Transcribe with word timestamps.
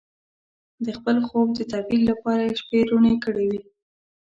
د 0.85 0.87
خپل 0.97 1.17
خوب 1.27 1.47
د 1.55 1.59
تعبیر 1.71 2.01
لپاره 2.11 2.43
یې 2.47 2.57
شپې 2.61 2.79
روڼې 2.89 3.13
کړې 3.23 3.43
وې. 3.51 3.61